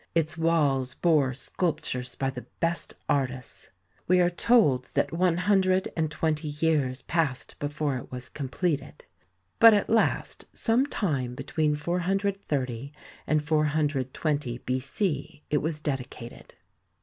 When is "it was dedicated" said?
15.51-16.55